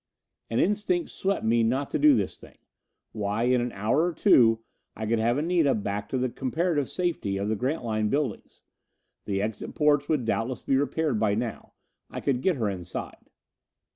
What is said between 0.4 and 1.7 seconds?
An instinct swept me